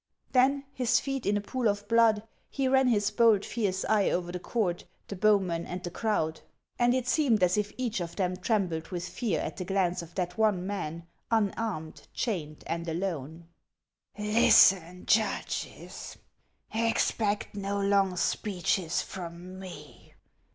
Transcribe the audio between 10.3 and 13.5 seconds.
one man, unarmed, chained, and alone."